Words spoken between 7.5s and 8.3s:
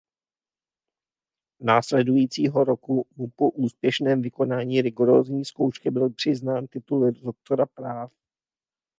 práv.